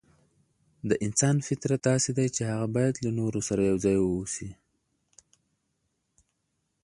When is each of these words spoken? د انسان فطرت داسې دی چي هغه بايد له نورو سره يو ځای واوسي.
د 0.89 0.91
انسان 1.05 1.35
فطرت 1.47 1.79
داسې 1.89 2.09
دی 2.17 2.27
چي 2.35 2.41
هغه 2.51 2.67
بايد 2.75 2.95
له 3.05 3.11
نورو 3.19 3.39
سره 3.49 3.61
يو 3.69 3.77
ځای 3.85 3.97
واوسي. 3.99 4.49